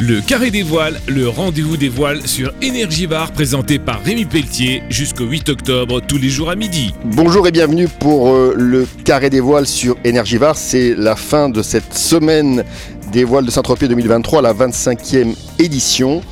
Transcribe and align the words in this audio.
Le 0.00 0.20
Carré 0.20 0.52
des 0.52 0.62
Voiles, 0.62 1.00
le 1.08 1.28
rendez-vous 1.28 1.76
des 1.76 1.88
voiles 1.88 2.24
sur 2.24 2.52
Énergie 2.62 3.08
Bar 3.08 3.32
présenté 3.32 3.80
par 3.80 4.00
Rémi 4.04 4.26
Pelletier 4.26 4.84
jusqu'au 4.88 5.24
8 5.24 5.48
octobre 5.48 6.00
tous 6.00 6.18
les 6.18 6.28
jours 6.28 6.50
à 6.50 6.54
midi. 6.54 6.94
Bonjour 7.04 7.48
et 7.48 7.50
bienvenue 7.50 7.88
pour 7.88 8.28
euh, 8.28 8.54
le 8.56 8.86
Carré 9.04 9.28
des 9.28 9.40
Voiles 9.40 9.66
sur 9.66 9.96
Énergie 10.04 10.38
Bar. 10.38 10.56
C'est 10.56 10.94
la 10.96 11.16
fin 11.16 11.48
de 11.48 11.62
cette 11.62 11.94
semaine 11.94 12.62
des 13.10 13.24
voiles 13.24 13.44
de 13.44 13.50
Saint-Tropez 13.50 13.88
2023, 13.88 14.40
la 14.40 14.54
25e 14.54 15.34
édition. 15.58 16.22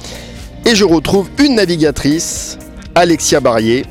Et 0.64 0.76
je 0.76 0.84
retrouve 0.84 1.28
une 1.42 1.56
navigatrice, 1.56 2.58
Alexia 2.94 3.40
Barrier, 3.40 3.84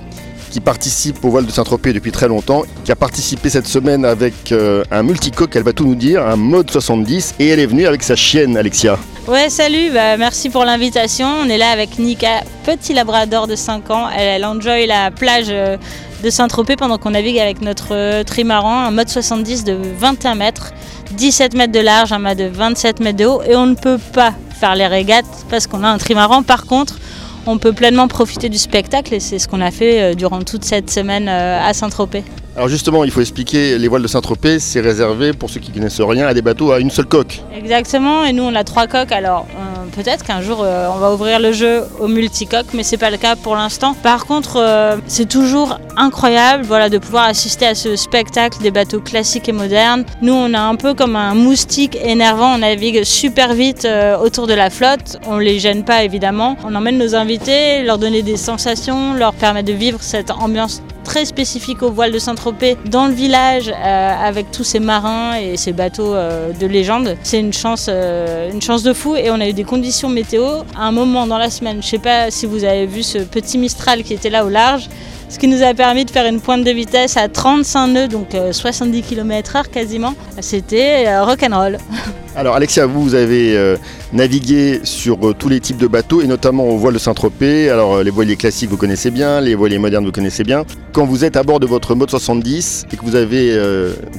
qui 0.51 0.61
participe 0.61 1.25
au 1.25 1.29
voile 1.29 1.45
de 1.45 1.51
Saint-Tropez 1.51 1.91
depuis 1.91 2.13
très 2.13 2.29
longtemps, 2.29 2.63
qui 2.85 2.93
a 2.93 2.95
participé 2.95 3.49
cette 3.49 3.67
semaine 3.67 4.05
avec 4.05 4.53
euh, 4.53 4.85
un 4.89 5.03
multicoque, 5.03 5.53
elle 5.57 5.63
va 5.63 5.73
tout 5.73 5.85
nous 5.85 5.95
dire, 5.95 6.25
un 6.25 6.37
mode 6.37 6.71
70, 6.71 7.35
et 7.39 7.47
elle 7.49 7.59
est 7.59 7.65
venue 7.65 7.85
avec 7.85 8.03
sa 8.03 8.15
chienne, 8.15 8.55
Alexia. 8.55 8.97
Ouais, 9.27 9.49
salut, 9.49 9.89
bah, 9.91 10.17
merci 10.17 10.51
pour 10.51 10.65
l'invitation. 10.65 11.25
On 11.41 11.49
est 11.49 11.57
là 11.57 11.71
avec 11.71 11.97
Nika, 11.97 12.43
petit 12.63 12.93
labrador 12.93 13.47
de 13.47 13.55
5 13.55 13.89
ans. 13.89 14.07
Elle, 14.15 14.27
elle 14.27 14.45
enjoy 14.45 14.85
la 14.85 15.09
plage 15.09 15.47
euh, 15.49 15.77
de 16.23 16.29
Saint-Tropez 16.29 16.75
pendant 16.75 16.99
qu'on 16.99 17.09
navigue 17.09 17.39
avec 17.39 17.59
notre 17.59 17.95
euh, 17.95 18.23
trimaran, 18.23 18.81
un 18.81 18.91
mode 18.91 19.09
70 19.09 19.63
de 19.63 19.79
21 19.97 20.35
mètres, 20.35 20.73
17 21.13 21.55
mètres 21.55 21.73
de 21.73 21.79
large, 21.79 22.13
un 22.13 22.19
mât 22.19 22.35
de 22.35 22.45
27 22.45 22.99
mètres 22.99 23.17
de 23.17 23.25
haut, 23.25 23.41
et 23.41 23.55
on 23.55 23.65
ne 23.65 23.73
peut 23.73 23.97
pas 24.13 24.31
faire 24.59 24.75
les 24.75 24.85
régates 24.85 25.25
parce 25.49 25.65
qu'on 25.65 25.83
a 25.83 25.87
un 25.87 25.97
trimaran. 25.97 26.43
Par 26.43 26.67
contre, 26.67 26.99
on 27.45 27.57
peut 27.57 27.73
pleinement 27.73 28.07
profiter 28.07 28.49
du 28.49 28.57
spectacle 28.57 29.13
et 29.13 29.19
c'est 29.19 29.39
ce 29.39 29.47
qu'on 29.47 29.61
a 29.61 29.71
fait 29.71 30.01
euh, 30.01 30.13
durant 30.13 30.41
toute 30.41 30.63
cette 30.63 30.89
semaine 30.89 31.27
euh, 31.27 31.59
à 31.61 31.73
Saint-Tropez. 31.73 32.23
Alors 32.55 32.69
justement, 32.69 33.03
il 33.03 33.11
faut 33.11 33.21
expliquer, 33.21 33.77
les 33.77 33.87
voiles 33.87 34.01
de 34.01 34.07
Saint-Tropez, 34.07 34.59
c'est 34.59 34.79
réservé, 34.79 35.33
pour 35.33 35.49
ceux 35.49 35.59
qui 35.59 35.71
ne 35.71 35.75
connaissent 35.75 36.01
rien, 36.01 36.27
à 36.27 36.33
des 36.33 36.41
bateaux 36.41 36.71
à 36.71 36.79
une 36.79 36.89
seule 36.89 37.05
coque. 37.05 37.41
Exactement, 37.55 38.23
et 38.23 38.31
nous 38.31 38.43
on 38.43 38.55
a 38.55 38.63
trois 38.63 38.87
coques, 38.87 39.11
alors 39.11 39.45
euh, 39.57 39.74
peut-être 39.91 40.23
qu'un 40.23 40.41
jour 40.41 40.61
euh, 40.61 40.87
on 40.93 40.97
va 40.97 41.13
ouvrir 41.13 41.39
le 41.39 41.51
jeu 41.51 41.83
au 41.99 42.07
multicoque, 42.07 42.67
mais 42.73 42.83
c'est 42.83 42.97
pas 42.97 43.09
le 43.09 43.17
cas 43.17 43.35
pour 43.35 43.55
l'instant. 43.55 43.93
Par 43.93 44.25
contre, 44.25 44.57
euh, 44.57 44.97
c'est 45.07 45.27
toujours 45.27 45.79
incroyable 45.97 46.63
voilà, 46.65 46.89
de 46.89 46.97
pouvoir 46.97 47.25
assister 47.25 47.65
à 47.65 47.75
ce 47.75 47.95
spectacle 47.95 48.61
des 48.61 48.71
bateaux 48.71 48.99
classiques 48.99 49.49
et 49.49 49.53
modernes. 49.53 50.05
Nous 50.21 50.33
on 50.33 50.53
a 50.53 50.59
un 50.59 50.75
peu 50.75 50.93
comme 50.93 51.15
un 51.15 51.33
moustique 51.33 51.97
énervant, 52.03 52.55
on 52.55 52.57
navigue 52.59 53.03
super 53.03 53.53
vite 53.53 53.85
euh, 53.85 54.17
autour 54.17 54.47
de 54.47 54.53
la 54.53 54.69
flotte, 54.69 55.19
on 55.27 55.37
les 55.37 55.59
gêne 55.59 55.83
pas 55.83 56.03
évidemment. 56.03 56.57
On 56.63 56.75
emmène 56.75 56.97
nos 56.97 57.15
invités, 57.15 57.83
leur 57.83 57.97
donner 57.97 58.21
des 58.21 58.37
sensations, 58.37 59.13
leur 59.13 59.33
permettre 59.33 59.67
de 59.67 59.73
vivre 59.73 59.99
cette 60.01 60.31
ambiance 60.31 60.81
très 61.05 61.23
spécifique 61.23 61.81
au 61.83 61.91
voile 61.91 62.11
de 62.11 62.19
Saint-Tropez 62.19 62.75
dans 62.85 63.07
le 63.07 63.13
village 63.13 63.69
euh, 63.69 64.27
avec 64.27 64.51
tous 64.51 64.65
ces 64.65 64.79
marins 64.79 65.37
et 65.37 65.55
ces 65.55 65.71
bateaux 65.71 66.13
euh, 66.13 66.51
de 66.51 66.67
légende. 66.67 67.15
C'est 67.23 67.39
une 67.39 67.53
chance, 67.53 67.87
euh, 67.87 68.51
une 68.51 68.61
chance 68.61 68.83
de 68.83 68.91
fou 68.91 69.15
et 69.15 69.29
on 69.31 69.39
a 69.39 69.47
eu 69.47 69.53
des 69.53 69.63
conditions 69.63 70.09
météo 70.09 70.63
à 70.75 70.87
un 70.87 70.91
moment 70.91 71.27
dans 71.27 71.37
la 71.37 71.49
semaine. 71.49 71.81
Je 71.81 71.87
sais 71.87 71.99
pas 71.99 72.31
si 72.31 72.45
vous 72.45 72.65
avez 72.65 72.85
vu 72.85 73.03
ce 73.03 73.19
petit 73.19 73.57
Mistral 73.57 74.03
qui 74.03 74.13
était 74.13 74.29
là 74.29 74.43
au 74.43 74.49
large. 74.49 74.89
Ce 75.29 75.39
qui 75.39 75.47
nous 75.47 75.63
a 75.63 75.73
permis 75.73 76.05
de 76.05 76.11
faire 76.11 76.25
une 76.25 76.41
pointe 76.41 76.63
de 76.63 76.71
vitesse 76.71 77.17
à 77.17 77.29
35 77.29 77.87
nœuds, 77.87 78.07
donc 78.07 78.35
euh, 78.35 78.51
70 78.51 79.01
km/h 79.03 79.69
quasiment. 79.69 80.13
C'était 80.41 81.19
rock'n'roll. 81.19 81.77
Alors 82.37 82.55
Alexia, 82.55 82.85
vous, 82.85 83.15
avez 83.15 83.55
euh, 83.55 83.77
navigué 84.11 84.81
sur 84.83 85.25
euh, 85.25 85.33
tous 85.33 85.47
les 85.47 85.61
types 85.61 85.77
de 85.77 85.87
bateaux 85.87 86.21
et 86.21 86.27
notamment 86.27 86.65
au 86.65 86.75
voile 86.75 86.95
de 86.95 86.99
Saint-Tropez. 86.99 87.69
Alors 87.69 87.95
euh, 87.95 88.03
les 88.03 88.11
voiliers 88.11 88.35
classiques 88.35 88.69
vous 88.69 88.75
connaissez 88.75 89.09
bien, 89.09 89.39
les 89.39 89.55
voiliers 89.55 89.77
modernes 89.77 90.03
vous 90.03 90.11
connaissez 90.11 90.43
bien. 90.43 90.65
Quand 90.91 91.05
vous 91.05 91.23
êtes 91.23 91.37
à 91.37 91.43
bord 91.43 91.61
de 91.61 91.65
votre 91.65 91.95
mode 91.95 92.09
70 92.09 92.87
et 92.91 92.97
que 92.97 93.05
vous 93.05 93.15
avez 93.15 93.57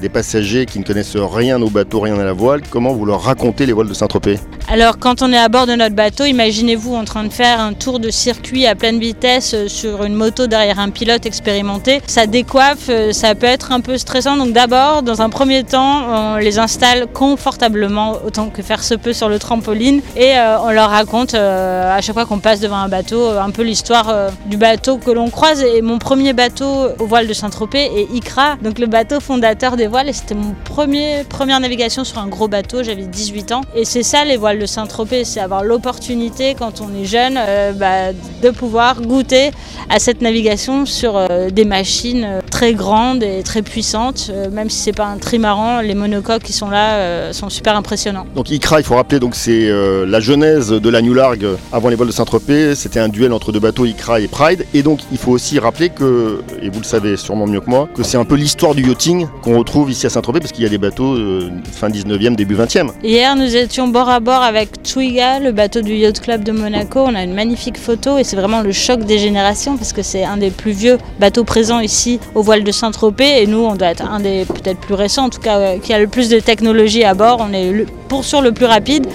des 0.00 0.11
passagers 0.11 0.67
qui 0.67 0.78
ne 0.78 0.84
connaissent 0.84 1.17
rien 1.17 1.61
au 1.62 1.70
bateau, 1.70 2.00
rien 2.00 2.19
à 2.19 2.25
la 2.25 2.34
voile, 2.34 2.61
comment 2.69 2.92
vous 2.92 3.06
leur 3.06 3.23
racontez 3.23 3.64
les 3.64 3.73
voiles 3.73 3.89
de 3.89 3.95
Saint-Tropez? 3.95 4.39
Alors 4.69 4.98
quand 4.98 5.23
on 5.23 5.33
est 5.33 5.39
à 5.39 5.48
bord 5.48 5.67
de 5.67 5.73
notre 5.73 5.95
bateau, 5.95 6.25
imaginez-vous 6.25 6.95
en 6.95 7.05
train 7.05 7.25
de 7.25 7.33
faire 7.33 7.61
un 7.61 7.73
tour 7.73 7.98
de 7.98 8.11
circuit 8.11 8.67
à 8.67 8.75
pleine 8.75 8.98
vitesse 8.98 9.67
sur 9.69 10.05
une 10.05 10.14
moto 10.14 10.47
derrière 10.47 10.78
un 10.78 10.91
pilote 10.91 11.25
expérimenté. 11.25 12.03
Ça 12.06 12.27
décoiffe, 12.27 12.91
ça 13.12 13.35
peut 13.35 13.46
être 13.46 13.73
un 13.73 13.80
peu 13.80 13.96
stressant. 13.96 14.36
Donc 14.36 14.52
d'abord, 14.52 15.02
dans 15.02 15.23
un 15.23 15.30
premier 15.30 15.64
temps, 15.64 16.35
on 16.35 16.36
les 16.36 16.58
installe 16.58 17.07
confortablement 17.12 18.05
autant 18.12 18.48
que 18.48 18.62
faire 18.62 18.83
se 18.83 18.94
peut 18.94 19.12
sur 19.12 19.28
le 19.28 19.39
trampoline 19.39 20.00
et 20.17 20.36
euh, 20.36 20.58
on 20.61 20.70
leur 20.70 20.90
raconte 20.90 21.34
euh, 21.34 21.96
à 21.96 22.00
chaque 22.00 22.14
fois 22.14 22.27
qu'on 22.27 22.39
passe 22.39 22.61
devant 22.61 22.77
un 22.77 22.89
bateau 22.89 23.20
euh, 23.20 23.40
un 23.40 23.50
peu 23.50 23.62
l'histoire 23.62 24.30
du 24.46 24.56
bateau 24.56 24.98
que 24.98 25.11
l'on 25.11 25.30
croise. 25.30 25.62
Et 25.62 25.83
mon 25.83 25.98
premier 25.98 26.33
bateau 26.33 26.89
au 26.98 27.06
voile 27.06 27.27
de 27.27 27.33
Saint-Tropez 27.33 27.84
est 27.84 28.14
Ikra, 28.14 28.56
donc 28.62 28.78
le 28.78 28.86
bateau 28.86 29.20
fondateur 29.20 29.77
des 29.77 29.86
voiles. 29.86 30.08
Et 30.08 30.12
c'était 30.12 30.34
mon 30.34 30.55
premier 30.64 31.24
première 31.28 31.61
navigation 31.61 32.05
sur 32.05 32.18
un 32.18 32.28
gros 32.28 32.48
bateau. 32.48 32.83
J'avais 32.83 33.06
18 33.06 33.52
ans 33.52 33.61
et 33.74 33.84
c'est 33.84 34.02
ça 34.02 34.24
les 34.24 34.36
voiles 34.36 34.58
de 34.58 34.67
Saint-Tropez, 34.67 35.24
c'est 35.24 35.40
avoir 35.40 35.64
l'opportunité 35.64 36.55
quand 36.55 36.80
on 36.80 36.94
est 37.00 37.05
jeune 37.05 37.38
bah, 37.77 38.12
de 38.42 38.50
pouvoir 38.50 39.00
goûter 39.00 39.50
à 39.88 39.98
cette 39.98 40.20
navigation 40.20 40.86
sur 40.86 41.27
des 41.50 41.64
machines 41.64 42.40
très 42.50 42.74
grandes 42.74 43.23
et 43.23 43.42
très 43.42 43.62
puissantes. 43.62 44.30
Même 44.52 44.70
si 44.70 44.78
c'est 44.78 44.92
pas 44.92 45.06
un 45.06 45.18
trimaran, 45.18 45.80
les 45.80 45.94
monocoques 45.94 46.42
qui 46.42 46.52
sont 46.52 46.70
là 46.70 47.33
sont 47.33 47.48
super 47.48 47.77
impressionnants. 47.77 47.95
Donc 48.34 48.51
ICRA, 48.51 48.80
il 48.80 48.84
faut 48.84 48.96
rappeler, 48.96 49.18
donc 49.18 49.34
c'est 49.34 49.68
euh, 49.68 50.07
la 50.07 50.20
genèse 50.20 50.70
de 50.70 50.89
la 50.90 51.02
New 51.02 51.14
Largue 51.14 51.46
avant 51.73 51.89
les 51.89 51.96
vols 51.96 52.08
de 52.08 52.12
Saint-Tropez. 52.12 52.74
C'était 52.74 53.01
un 53.01 53.08
duel 53.08 53.33
entre 53.33 53.52
deux 53.52 53.61
bateaux, 53.61 53.84
ICRA 53.84 54.20
et 54.20 54.29
Pride. 54.29 54.67
Et 54.74 54.83
donc 54.83 55.01
il 55.12 55.18
faut 55.18 55.33
aussi 55.33 55.58
rappeler 55.58 55.90
que, 55.90 56.40
et 56.62 56.68
vous 56.68 56.80
le 56.80 56.85
savez 56.85 57.17
sûrement 57.17 57.46
mieux 57.46 57.61
que 57.61 57.70
moi, 57.70 57.89
que 57.95 58.02
c'est 58.02 58.17
un 58.17 58.24
peu 58.24 58.35
l'histoire 58.35 58.74
du 58.74 58.86
yachting 58.86 59.27
qu'on 59.42 59.58
retrouve 59.58 59.90
ici 59.90 60.06
à 60.06 60.11
Saint-Tropez 60.11 60.40
parce 60.40 60.52
qu'il 60.52 60.64
y 60.64 60.67
a 60.67 60.70
des 60.70 60.79
bateaux 60.79 61.14
euh, 61.14 61.51
fin 61.73 61.89
19e, 61.89 62.36
début 62.36 62.56
20e. 62.56 62.90
Hier, 63.02 63.35
nous 63.36 63.56
étions 63.56 63.89
bord 63.89 64.08
à 64.08 64.20
bord 64.20 64.42
avec 64.42 64.83
Twiga, 64.83 65.40
le 65.40 65.52
bateau 65.52 65.83
du 65.83 65.95
Yacht 65.95 66.20
Club 66.20 66.45
de 66.45 66.52
Monaco. 66.52 67.01
On 67.01 67.14
a 67.14 67.23
une 67.23 67.35
magnifique 67.35 67.79
photo 67.79 68.18
et 68.18 68.24
c'est 68.24 68.36
vraiment 68.36 68.62
le 68.62 68.73
choc 68.73 69.05
des 69.05 69.18
générations 69.18 69.77
parce 69.77 69.92
que 69.92 70.02
c'est 70.02 70.24
un 70.24 70.36
des 70.36 70.51
plus 70.51 70.73
vieux 70.73 70.98
bateaux 71.20 71.45
présents 71.45 71.80
ici 71.80 72.20
au 72.35 72.42
voile 72.42 72.64
de 72.64 72.73
Saint-Tropez 72.73 73.42
et 73.42 73.46
nous, 73.46 73.58
on 73.58 73.74
doit 73.74 73.89
être 73.89 74.05
un 74.05 74.20
des 74.20 74.45
peut-être 74.45 74.80
plus 74.80 74.95
récents, 74.95 75.24
en 75.24 75.30
tout 75.30 75.40
cas 75.40 75.58
euh, 75.58 75.79
qui 75.79 75.92
a 75.92 75.98
le 75.98 76.06
plus 76.06 76.29
de 76.29 76.40
technologie 76.40 77.05
à 77.05 77.14
bord. 77.14 77.39
On 77.40 77.52
est 77.52 77.86
le- 77.86 78.08
pour 78.08 78.24
sûr 78.24 78.41
le 78.41 78.52
plus 78.52 78.67
rapide. 78.67 79.07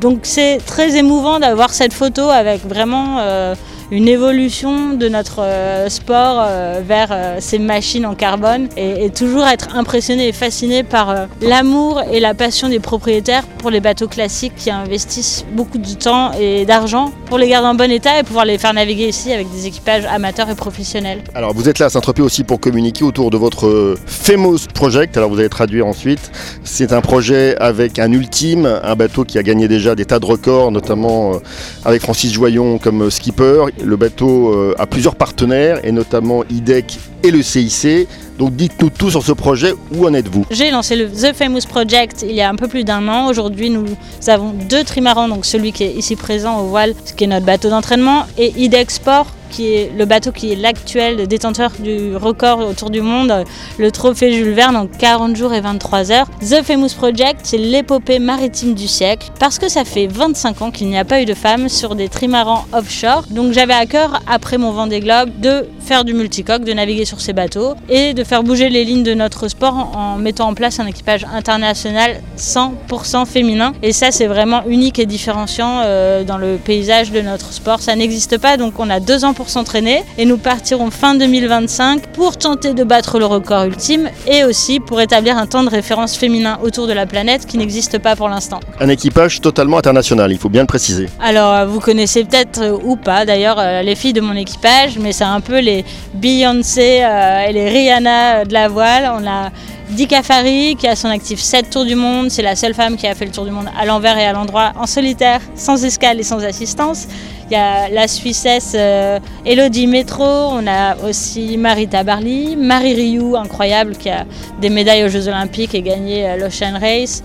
Donc 0.00 0.20
c'est 0.22 0.58
très 0.58 0.96
émouvant 0.96 1.38
d'avoir 1.38 1.70
cette 1.70 1.92
photo 1.92 2.22
avec 2.22 2.66
vraiment 2.66 3.18
euh, 3.20 3.54
une 3.90 4.08
évolution 4.08 4.94
de 4.94 5.08
notre 5.08 5.40
euh, 5.40 5.88
sport 5.88 6.38
euh, 6.40 6.80
vers 6.86 7.16
ces 7.40 7.58
machines 7.58 8.06
en 8.06 8.14
carbone 8.14 8.68
et, 8.76 9.10
toujours 9.10 9.46
être 9.46 9.76
impressionné 9.76 10.28
et 10.28 10.32
fasciné 10.32 10.82
par 10.82 11.26
l'amour 11.42 12.00
et 12.10 12.20
la 12.20 12.32
passion 12.34 12.68
des 12.68 12.80
propriétaires 12.80 13.44
pour 13.58 13.70
les 13.70 13.80
bateaux 13.80 14.08
classiques 14.08 14.54
qui 14.56 14.70
investissent 14.70 15.44
beaucoup 15.52 15.76
de 15.78 15.92
temps 15.94 16.32
et 16.40 16.64
d'argent 16.64 17.12
pour 17.26 17.36
les 17.36 17.48
garder 17.48 17.68
en 17.68 17.74
bon 17.74 17.90
état 17.90 18.18
et 18.18 18.22
pouvoir 18.22 18.46
les 18.46 18.56
faire 18.56 18.72
naviguer 18.72 19.08
ici 19.08 19.32
avec 19.32 19.50
des 19.52 19.66
équipages 19.66 20.04
amateurs 20.06 20.48
et 20.48 20.54
professionnels. 20.54 21.22
Alors 21.34 21.52
vous 21.52 21.68
êtes 21.68 21.78
là 21.78 21.86
à 21.86 21.90
Saint-Tropez 21.90 22.22
aussi 22.22 22.44
pour 22.44 22.60
communiquer 22.60 23.04
autour 23.04 23.30
de 23.30 23.36
votre 23.36 23.96
Famous 24.06 24.60
Project. 24.72 25.16
Alors 25.16 25.28
vous 25.28 25.38
allez 25.38 25.50
traduire 25.50 25.86
ensuite. 25.86 26.30
C'est 26.74 26.94
un 26.94 27.02
projet 27.02 27.54
avec 27.58 27.98
un 27.98 28.10
ultime, 28.12 28.64
un 28.82 28.96
bateau 28.96 29.24
qui 29.24 29.36
a 29.36 29.42
gagné 29.42 29.68
déjà 29.68 29.94
des 29.94 30.06
tas 30.06 30.18
de 30.18 30.24
records, 30.24 30.72
notamment 30.72 31.34
euh, 31.34 31.38
avec 31.84 32.00
Francis 32.00 32.32
Joyon 32.32 32.78
comme 32.78 33.02
euh, 33.02 33.10
skipper. 33.10 33.66
Le 33.84 33.94
bateau 33.96 34.54
euh, 34.54 34.74
a 34.78 34.86
plusieurs 34.86 35.16
partenaires 35.16 35.84
et 35.84 35.92
notamment 35.92 36.44
IDEC 36.48 36.98
et 37.24 37.30
le 37.30 37.42
CIC. 37.42 38.08
Donc 38.38 38.56
dites-nous 38.56 38.88
tout 38.88 39.10
sur 39.10 39.22
ce 39.22 39.32
projet. 39.32 39.74
Où 39.94 40.06
en 40.06 40.14
êtes-vous? 40.14 40.46
J'ai 40.50 40.70
lancé 40.70 40.96
le 40.96 41.10
The 41.10 41.36
Famous 41.36 41.66
Project 41.68 42.24
il 42.26 42.34
y 42.34 42.40
a 42.40 42.48
un 42.48 42.56
peu 42.56 42.68
plus 42.68 42.84
d'un 42.84 43.06
an. 43.06 43.26
Aujourd'hui, 43.28 43.68
nous 43.68 43.84
avons 44.26 44.54
deux 44.70 44.82
trimarans, 44.82 45.28
donc 45.28 45.44
celui 45.44 45.72
qui 45.72 45.84
est 45.84 45.92
ici 45.92 46.16
présent 46.16 46.58
au 46.58 46.68
voile, 46.68 46.94
ce 47.04 47.12
qui 47.12 47.24
est 47.24 47.26
notre 47.26 47.44
bateau 47.44 47.68
d'entraînement, 47.68 48.24
et 48.38 48.50
IDEX 48.56 48.94
Sport, 48.94 49.26
qui 49.52 49.74
est 49.74 49.92
le 49.96 50.06
bateau 50.06 50.32
qui 50.32 50.52
est 50.52 50.56
l'actuel 50.56 51.28
détenteur 51.28 51.70
du 51.78 52.16
record 52.16 52.58
autour 52.58 52.90
du 52.90 53.02
monde, 53.02 53.44
le 53.78 53.90
trophée 53.90 54.32
Jules 54.32 54.54
Verne 54.54 54.76
en 54.76 54.86
40 54.86 55.36
jours 55.36 55.52
et 55.52 55.60
23 55.60 56.10
heures. 56.10 56.26
The 56.40 56.62
Famous 56.62 56.94
Project, 56.96 57.40
c'est 57.44 57.58
l'épopée 57.58 58.18
maritime 58.18 58.74
du 58.74 58.88
siècle, 58.88 59.30
parce 59.38 59.58
que 59.58 59.68
ça 59.68 59.84
fait 59.84 60.06
25 60.06 60.62
ans 60.62 60.70
qu'il 60.70 60.88
n'y 60.88 60.98
a 60.98 61.04
pas 61.04 61.20
eu 61.20 61.24
de 61.24 61.34
femmes 61.34 61.68
sur 61.68 61.94
des 61.94 62.08
trimarans 62.08 62.64
offshore. 62.72 63.24
Donc 63.30 63.52
j'avais 63.52 63.74
à 63.74 63.86
cœur, 63.86 64.20
après 64.26 64.58
mon 64.58 64.72
Vendée 64.72 65.00
Globe, 65.00 65.30
de 65.40 65.66
faire 65.80 66.04
du 66.04 66.14
multicoque, 66.14 66.64
de 66.64 66.72
naviguer 66.72 67.04
sur 67.04 67.20
ces 67.20 67.32
bateaux 67.32 67.74
et 67.88 68.14
de 68.14 68.24
faire 68.24 68.42
bouger 68.42 68.70
les 68.70 68.84
lignes 68.84 69.02
de 69.02 69.14
notre 69.14 69.48
sport 69.48 69.74
en, 69.96 70.16
mettant 70.16 70.48
en 70.48 70.54
place 70.54 70.80
un 70.80 70.86
équipage 70.86 71.26
international 71.32 72.20
100% 72.38 73.26
féminin. 73.26 73.72
Et 73.82 73.92
ça, 73.92 74.10
c'est 74.10 74.26
vraiment 74.26 74.62
unique 74.66 74.98
et 74.98 75.06
différenciant 75.06 75.82
euh, 75.84 76.24
dans 76.24 76.38
le 76.38 76.56
paysage 76.56 77.12
de 77.12 77.20
notre 77.20 77.52
sport. 77.52 77.80
Ça 77.80 77.94
n'existe 77.96 78.38
pas, 78.38 78.56
donc 78.56 78.74
on 78.78 78.88
a 78.88 79.00
deux 79.00 79.24
ans 79.24 79.34
pour 79.34 79.41
s'entraîner 79.48 80.02
et 80.18 80.24
nous 80.24 80.38
partirons 80.38 80.90
fin 80.90 81.14
2025 81.14 82.08
pour 82.08 82.36
tenter 82.36 82.74
de 82.74 82.84
battre 82.84 83.18
le 83.18 83.26
record 83.26 83.64
ultime 83.64 84.08
et 84.26 84.44
aussi 84.44 84.80
pour 84.80 85.00
établir 85.00 85.36
un 85.36 85.46
temps 85.46 85.64
de 85.64 85.68
référence 85.68 86.16
féminin 86.16 86.58
autour 86.62 86.86
de 86.86 86.92
la 86.92 87.06
planète 87.06 87.46
qui 87.46 87.58
n'existe 87.58 87.98
pas 87.98 88.16
pour 88.16 88.28
l'instant. 88.28 88.60
Un 88.80 88.88
équipage 88.88 89.40
totalement 89.40 89.78
international, 89.78 90.32
il 90.32 90.38
faut 90.38 90.48
bien 90.48 90.62
le 90.62 90.66
préciser. 90.66 91.08
Alors, 91.20 91.52
euh, 91.52 91.66
vous 91.66 91.80
connaissez 91.80 92.24
peut-être 92.24 92.62
euh, 92.62 92.78
ou 92.84 92.96
pas 92.96 93.24
d'ailleurs 93.24 93.58
euh, 93.58 93.82
les 93.82 93.94
filles 93.94 94.12
de 94.12 94.20
mon 94.20 94.34
équipage, 94.34 94.98
mais 94.98 95.12
c'est 95.12 95.24
un 95.24 95.40
peu 95.40 95.60
les 95.60 95.84
Beyoncé 96.14 97.02
et 97.48 97.52
les 97.52 97.68
Rihanna 97.68 98.44
de 98.44 98.52
la 98.52 98.68
voile. 98.68 99.10
On 99.18 99.26
a 99.26 99.50
Dika 99.90 100.22
Fari, 100.22 100.76
qui 100.76 100.88
a 100.88 100.96
son 100.96 101.08
actif 101.08 101.40
7 101.40 101.68
tours 101.68 101.84
du 101.84 101.94
monde. 101.94 102.30
C'est 102.30 102.42
la 102.42 102.56
seule 102.56 102.74
femme 102.74 102.96
qui 102.96 103.06
a 103.06 103.14
fait 103.14 103.26
le 103.26 103.30
tour 103.30 103.44
du 103.44 103.50
monde 103.50 103.66
à 103.78 103.84
l'envers 103.84 104.16
et 104.18 104.24
à 104.24 104.32
l'endroit, 104.32 104.72
en 104.76 104.86
solitaire, 104.86 105.40
sans 105.54 105.84
escale 105.84 106.18
et 106.18 106.22
sans 106.22 106.42
assistance. 106.44 107.06
Il 107.52 107.56
y 107.56 107.58
a 107.58 107.90
la 107.90 108.08
Suissesse 108.08 108.72
euh, 108.74 109.18
Elodie 109.44 109.86
Métro, 109.86 110.24
on 110.24 110.66
a 110.66 110.96
aussi 111.06 111.58
Marita 111.58 112.02
Barley, 112.02 112.56
Marie 112.56 112.94
Rioux, 112.94 113.36
incroyable, 113.36 113.94
qui 113.94 114.08
a 114.08 114.24
des 114.58 114.70
médailles 114.70 115.04
aux 115.04 115.10
Jeux 115.10 115.28
Olympiques 115.28 115.74
et 115.74 115.82
gagné 115.82 116.26
euh, 116.26 116.36
l'Ocean 116.38 116.78
Race. 116.80 117.22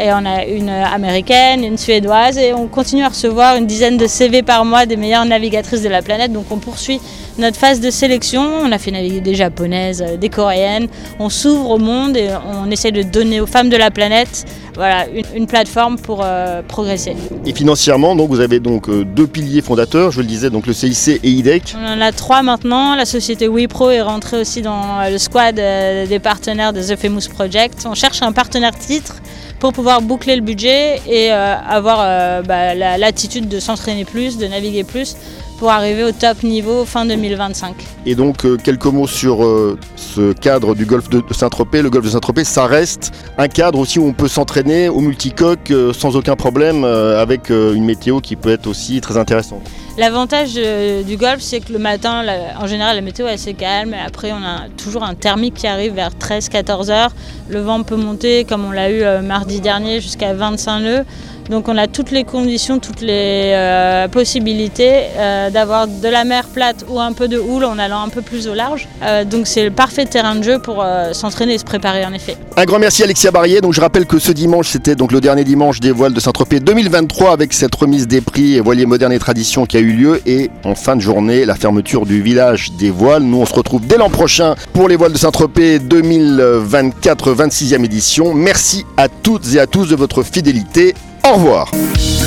Et 0.00 0.10
on 0.14 0.24
a 0.24 0.46
une 0.46 0.70
américaine, 0.70 1.62
une 1.62 1.76
suédoise, 1.76 2.38
et 2.38 2.54
on 2.54 2.68
continue 2.68 3.02
à 3.02 3.10
recevoir 3.10 3.56
une 3.56 3.66
dizaine 3.66 3.98
de 3.98 4.06
CV 4.06 4.42
par 4.42 4.64
mois 4.64 4.86
des 4.86 4.96
meilleures 4.96 5.26
navigatrices 5.26 5.82
de 5.82 5.90
la 5.90 6.00
planète. 6.00 6.32
Donc 6.32 6.46
on 6.50 6.56
poursuit 6.56 6.98
notre 7.38 7.56
phase 7.56 7.80
de 7.80 7.90
sélection. 7.90 8.42
On 8.42 8.72
a 8.72 8.78
fait 8.78 8.90
naviguer 8.90 9.20
des 9.20 9.34
japonaises, 9.34 10.02
euh, 10.02 10.16
des 10.16 10.28
coréennes. 10.28 10.88
On 11.18 11.28
s'ouvre 11.28 11.70
au 11.70 11.78
monde 11.78 12.16
et 12.16 12.28
on 12.46 12.70
essaie 12.70 12.92
de 12.92 13.02
donner 13.02 13.40
aux 13.40 13.46
femmes 13.46 13.68
de 13.68 13.76
la 13.76 13.90
planète 13.90 14.44
voilà, 14.74 15.06
une, 15.34 15.46
plateforme 15.46 15.98
pour 15.98 16.20
euh, 16.22 16.60
progresser. 16.62 17.16
Et 17.46 17.54
financièrement, 17.54 18.14
donc, 18.14 18.28
vous 18.28 18.40
avez 18.40 18.60
donc 18.60 18.88
euh, 18.88 19.04
deux 19.04 19.26
piliers 19.26 19.62
fondateurs, 19.62 20.10
je 20.10 20.20
le 20.20 20.26
disais, 20.26 20.50
donc 20.50 20.66
le 20.66 20.74
CIC 20.74 21.20
et 21.22 21.30
IDEC. 21.30 21.74
On 21.80 21.86
en 21.86 22.00
a 22.00 22.12
trois 22.12 22.42
maintenant. 22.42 22.94
La 22.94 23.06
société 23.06 23.48
WePro 23.48 23.90
est 23.90 24.02
rentrée 24.02 24.38
aussi 24.38 24.60
dans 24.60 25.08
le 25.10 25.16
squad 25.18 25.54
des 25.54 26.18
partenaires 26.18 26.72
de 26.72 26.82
The 26.82 26.96
Famous 26.96 27.28
Project. 27.32 27.86
On 27.86 27.94
cherche 27.94 28.20
un 28.22 28.32
partenaire 28.32 28.76
titre 28.76 29.16
pour 29.60 29.72
pouvoir 29.72 30.02
boucler 30.02 30.36
le 30.36 30.42
budget 30.42 31.00
et 31.08 31.30
avoir 31.30 32.42
bah, 32.42 32.74
l'attitude 32.74 33.48
de 33.48 33.58
s'entraîner 33.60 34.04
plus, 34.04 34.36
de 34.36 34.46
naviguer 34.46 34.84
plus 34.84 35.16
pour 35.58 35.70
arriver 35.70 36.04
au 36.04 36.12
top 36.12 36.42
niveau 36.42 36.84
fin 36.84 37.06
2025. 37.06 37.74
Et 38.04 38.14
donc 38.14 38.44
euh, 38.44 38.56
quelques 38.56 38.86
mots 38.86 39.06
sur 39.06 39.44
euh, 39.44 39.78
ce 39.96 40.32
cadre 40.32 40.74
du 40.74 40.84
golfe 40.84 41.08
de, 41.08 41.22
Saint-Tropez. 41.30 41.82
Le 41.82 41.90
golfe 41.90 42.04
de 42.04 42.10
Saint-Tropez, 42.10 42.44
ça 42.44 42.66
reste 42.66 43.12
un 43.38 43.48
cadre 43.48 43.78
aussi 43.78 43.98
où 43.98 44.06
on 44.06 44.12
peut 44.12 44.28
s'entraîner 44.28 44.88
au 44.88 45.00
multicoque 45.00 45.70
euh, 45.70 45.92
sans 45.92 46.16
aucun 46.16 46.36
problème 46.36 46.84
avec 46.84 47.50
une 47.50 47.84
météo 47.84 48.20
qui 48.20 48.36
peut 48.36 48.50
être 48.50 48.66
aussi 48.66 49.00
très 49.00 49.16
intéressante. 49.16 49.62
L'avantage 49.98 50.54
du 50.54 51.16
golfe, 51.16 51.40
c'est 51.40 51.60
que 51.60 51.72
le 51.72 51.78
matin, 51.78 52.22
en 52.60 52.66
général, 52.66 52.96
la 52.96 53.02
météo 53.02 53.26
est 53.26 53.32
assez 53.32 53.54
calme. 53.54 53.94
Après, 53.94 54.32
on 54.32 54.44
a 54.44 54.68
toujours 54.76 55.02
un 55.02 55.14
thermique 55.14 55.54
qui 55.54 55.66
arrive 55.66 55.94
vers 55.94 56.10
13-14 56.10 56.90
heures. 56.90 57.12
Le 57.48 57.60
vent 57.60 57.82
peut 57.82 57.96
monter, 57.96 58.44
comme 58.44 58.64
on 58.64 58.70
l'a 58.70 58.90
eu 58.90 59.22
mardi 59.22 59.60
dernier, 59.60 60.00
jusqu'à 60.00 60.34
25 60.34 60.80
nœuds. 60.80 61.04
Donc 61.50 61.68
on 61.68 61.76
a 61.76 61.86
toutes 61.86 62.10
les 62.10 62.24
conditions, 62.24 62.78
toutes 62.78 63.00
les 63.00 63.52
euh, 63.54 64.08
possibilités 64.08 65.02
euh, 65.16 65.50
d'avoir 65.50 65.86
de 65.86 66.08
la 66.08 66.24
mer 66.24 66.46
plate 66.48 66.84
ou 66.88 66.98
un 66.98 67.12
peu 67.12 67.28
de 67.28 67.38
houle 67.38 67.64
en 67.64 67.78
allant 67.78 68.02
un 68.02 68.08
peu 68.08 68.22
plus 68.22 68.48
au 68.48 68.54
large. 68.54 68.88
Euh, 69.02 69.24
donc 69.24 69.46
c'est 69.46 69.64
le 69.64 69.70
parfait 69.70 70.06
terrain 70.06 70.34
de 70.34 70.42
jeu 70.42 70.58
pour 70.58 70.84
s'entraîner 71.12 71.54
et 71.54 71.58
se 71.58 71.64
préparer 71.64 72.04
en 72.04 72.12
effet. 72.12 72.36
Un 72.56 72.64
grand 72.64 72.78
merci 72.78 73.02
Alexia 73.02 73.30
Barrier. 73.30 73.60
Donc 73.60 73.72
je 73.72 73.80
rappelle 73.80 74.06
que 74.06 74.18
ce 74.18 74.32
dimanche 74.32 74.68
c'était 74.68 74.96
donc 74.96 75.12
le 75.12 75.20
dernier 75.20 75.44
dimanche 75.44 75.80
des 75.80 75.92
voiles 75.92 76.14
de 76.14 76.20
Saint-Tropez 76.20 76.60
2023 76.60 77.32
avec 77.32 77.52
cette 77.52 77.74
remise 77.74 78.06
des 78.06 78.20
prix 78.20 78.58
voiliers 78.60 78.86
modernes 78.86 79.12
et 79.12 79.18
tradition 79.18 79.66
qui 79.66 79.76
a 79.76 79.80
eu 79.80 79.92
lieu 79.92 80.22
et 80.26 80.50
en 80.64 80.74
fin 80.74 80.96
de 80.96 81.00
journée 81.00 81.44
la 81.44 81.54
fermeture 81.54 82.06
du 82.06 82.22
village 82.22 82.72
des 82.72 82.90
voiles. 82.90 83.22
Nous 83.22 83.38
on 83.38 83.46
se 83.46 83.54
retrouve 83.54 83.86
dès 83.86 83.98
l'an 83.98 84.10
prochain 84.10 84.54
pour 84.72 84.88
les 84.88 84.96
voiles 84.96 85.12
de 85.12 85.18
Saint-Tropez 85.18 85.78
2024 85.78 87.34
26e 87.34 87.84
édition. 87.84 88.34
Merci 88.34 88.84
à 88.96 89.08
toutes 89.08 89.54
et 89.54 89.60
à 89.60 89.66
tous 89.66 89.88
de 89.88 89.96
votre 89.96 90.22
fidélité. 90.22 90.94
Au 91.26 91.34
revoir. 91.34 91.72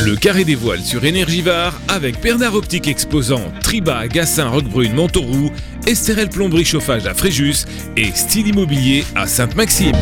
Le 0.03 0.17
carré 0.17 0.43
des 0.43 0.55
voiles 0.55 0.83
sur 0.83 1.05
Énergivare 1.05 1.79
avec 1.87 2.19
Bernard 2.19 2.55
Optique 2.55 2.85
Exposant, 2.85 3.53
Triba, 3.61 4.09
Gassin, 4.09 4.49
Roquebrune, 4.49 4.93
Montauroux, 4.93 5.51
Estérel 5.87 6.27
Plomberie 6.27 6.65
Chauffage 6.65 7.05
à 7.05 7.13
Fréjus 7.13 7.65
et 7.95 8.11
Style 8.11 8.47
Immobilier 8.47 9.05
à 9.15 9.25
Sainte-Maxime. 9.25 9.95